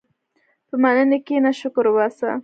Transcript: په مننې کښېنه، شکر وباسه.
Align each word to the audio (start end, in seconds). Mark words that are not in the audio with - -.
په 0.67 0.75
مننې 0.81 1.17
کښېنه، 1.25 1.51
شکر 1.59 1.85
وباسه. 1.89 2.29